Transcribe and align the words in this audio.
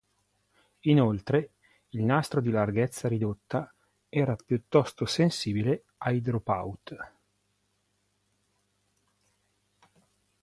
Inoltre, 0.79 1.51
il 1.89 2.01
nastro 2.03 2.41
di 2.41 2.49
larghezza 2.49 3.07
ridotta 3.07 3.71
era 4.09 4.35
piuttosto 4.35 5.05
sensibile 5.05 5.83
ai 5.97 6.21
drop 6.21 6.47
out. 6.47 6.97